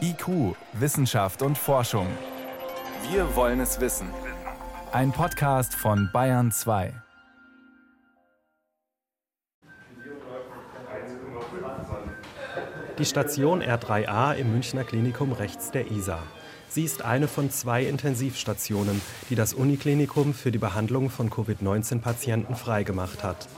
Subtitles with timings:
[0.00, 2.06] IQ, Wissenschaft und Forschung.
[3.10, 4.08] Wir wollen es wissen.
[4.92, 6.92] Ein Podcast von Bayern 2.
[12.98, 16.22] Die Station R3A im Münchner Klinikum rechts der Isar.
[16.68, 23.22] Sie ist eine von zwei Intensivstationen, die das Uniklinikum für die Behandlung von Covid-19-Patienten freigemacht
[23.22, 23.48] hat.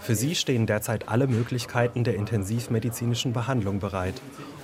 [0.00, 4.14] Für sie stehen derzeit alle Möglichkeiten der intensivmedizinischen Behandlung bereit.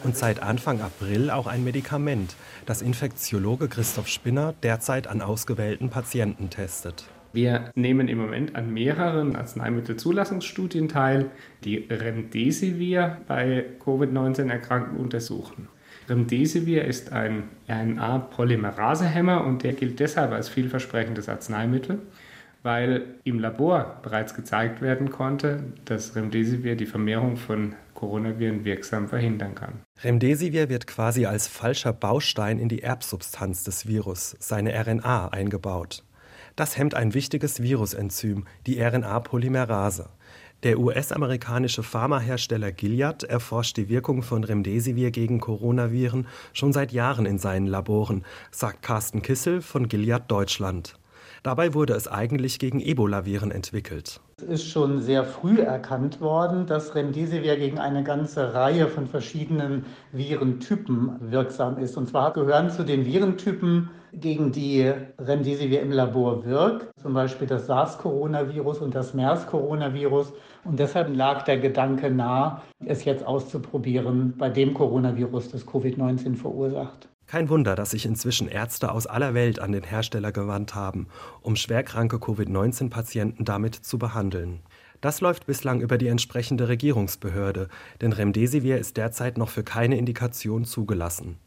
[0.02, 6.48] Und seit Anfang April auch ein Medikament, das Infektiologe Christoph Spinner derzeit an ausgewählten Patienten
[6.48, 7.04] testet.
[7.32, 11.30] Wir nehmen im Moment an mehreren Arzneimittelzulassungsstudien teil,
[11.64, 15.68] die Remdesivir bei Covid-19-Erkrankten untersuchen.
[16.08, 21.98] Remdesivir ist ein RNA-Polymerasehemmer und der gilt deshalb als vielversprechendes Arzneimittel,
[22.66, 29.55] weil im Labor bereits gezeigt werden konnte, dass Remdesivir die Vermehrung von Coronaviren wirksam verhindern
[29.55, 29.83] kann.
[30.02, 36.03] Remdesivir wird quasi als falscher Baustein in die Erbsubstanz des Virus, seine RNA, eingebaut.
[36.56, 40.08] Das hemmt ein wichtiges Virusenzym, die RNA-Polymerase.
[40.64, 47.39] Der US-amerikanische Pharmahersteller Gilead erforscht die Wirkung von Remdesivir gegen Coronaviren schon seit Jahren in
[47.39, 50.98] seinen Laboren, sagt Carsten Kissel von Gilead Deutschland.
[51.47, 54.20] Dabei wurde es eigentlich gegen Ebola-Viren entwickelt.
[54.39, 59.84] Es ist schon sehr früh erkannt worden, dass Remdesivir gegen eine ganze Reihe von verschiedenen
[60.11, 61.97] Virentypen wirksam ist.
[61.97, 67.69] Und zwar gehören zu den Virentypen, gegen die Remdesivir im Labor wirkt, zum Beispiel das
[67.69, 70.33] SARS-Coronavirus und das MERS-Coronavirus.
[70.64, 77.08] Und deshalb lag der Gedanke nahe, es jetzt auszuprobieren bei dem Coronavirus, das Covid-19 verursacht.
[77.27, 81.08] Kein Wunder, dass sich inzwischen Ärzte aus aller Welt an den Hersteller gewandt haben,
[81.42, 84.60] um schwerkranke Covid-19-Patienten damit zu behandeln.
[85.00, 87.68] Das läuft bislang über die entsprechende Regierungsbehörde,
[88.00, 91.38] denn Remdesivir ist derzeit noch für keine Indikation zugelassen.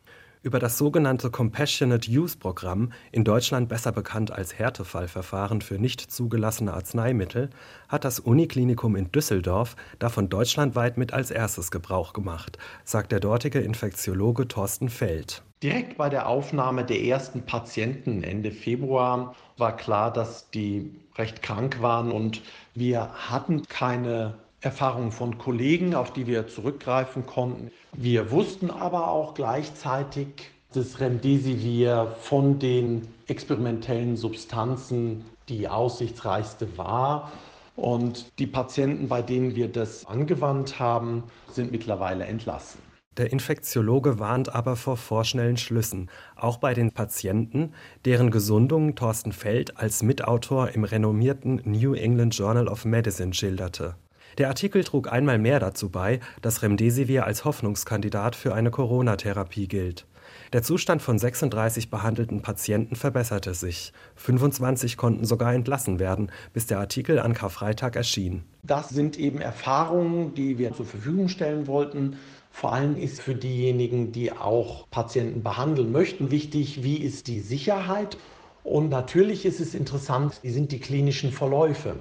[0.41, 6.73] Über das sogenannte Compassionate Use Programm, in Deutschland besser bekannt als Härtefallverfahren für nicht zugelassene
[6.73, 7.49] Arzneimittel,
[7.89, 13.59] hat das Uniklinikum in Düsseldorf davon deutschlandweit mit als erstes Gebrauch gemacht, sagt der dortige
[13.59, 15.43] Infektiologe Thorsten Feld.
[15.61, 21.81] Direkt bei der Aufnahme der ersten Patienten Ende Februar war klar, dass die recht krank
[21.81, 22.41] waren und
[22.73, 27.71] wir hatten keine Erfahrungen von Kollegen, auf die wir zurückgreifen konnten.
[27.93, 30.27] Wir wussten aber auch gleichzeitig,
[30.73, 37.31] dass Remdesivir von den experimentellen Substanzen die aussichtsreichste war.
[37.75, 42.79] Und die Patienten, bei denen wir das angewandt haben, sind mittlerweile entlassen.
[43.17, 47.73] Der Infektiologe warnt aber vor vorschnellen Schlüssen, auch bei den Patienten,
[48.05, 53.95] deren Gesundung Thorsten Feld als Mitautor im renommierten New England Journal of Medicine schilderte.
[54.39, 60.05] Der Artikel trug einmal mehr dazu bei, dass Remdesivir als Hoffnungskandidat für eine Corona-Therapie gilt.
[60.53, 63.91] Der Zustand von 36 behandelten Patienten verbesserte sich.
[64.15, 68.43] 25 konnten sogar entlassen werden, bis der Artikel an Karfreitag erschien.
[68.63, 72.15] Das sind eben Erfahrungen, die wir zur Verfügung stellen wollten.
[72.49, 78.17] Vor allem ist für diejenigen, die auch Patienten behandeln möchten, wichtig, wie ist die Sicherheit.
[78.63, 81.95] Und natürlich ist es interessant, wie sind die klinischen Verläufe.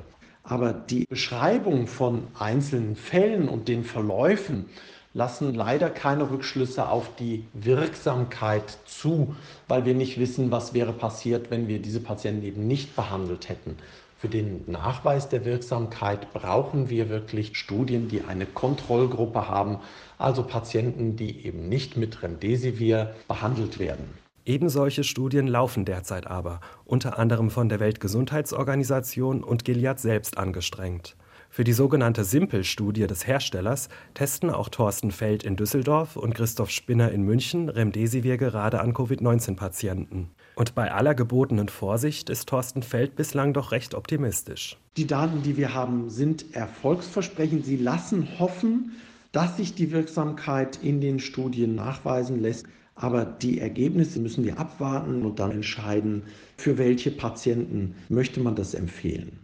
[0.49, 4.65] Aber die Beschreibung von einzelnen Fällen und den Verläufen
[5.13, 9.37] lassen leider keine Rückschlüsse auf die Wirksamkeit zu,
[9.67, 13.77] weil wir nicht wissen, was wäre passiert, wenn wir diese Patienten eben nicht behandelt hätten.
[14.17, 19.81] Für den Nachweis der Wirksamkeit brauchen wir wirklich Studien, die eine Kontrollgruppe haben,
[20.17, 24.28] also Patienten, die eben nicht mit Remdesivir behandelt werden.
[24.49, 31.17] Ebensolche Studien laufen derzeit aber, unter anderem von der Weltgesundheitsorganisation und Gilead selbst angestrengt.
[31.51, 37.13] Für die sogenannte Simpel-Studie des Herstellers testen auch Thorsten Feld in Düsseldorf und Christoph Spinner
[37.13, 40.31] in München Remdesivir gerade an Covid-19-Patienten.
[40.55, 44.79] Und bei aller gebotenen Vorsicht ist Thorsten Feld bislang doch recht optimistisch.
[44.97, 47.67] Die Daten, die wir haben, sind erfolgsversprechend.
[47.67, 48.93] Sie lassen hoffen,
[49.39, 52.67] dass sich die Wirksamkeit in den Studien nachweisen lässt.
[52.97, 56.25] Aber die Ergebnisse müssen wir abwarten und dann entscheiden,
[56.57, 59.39] für welche Patienten möchte man das empfehlen.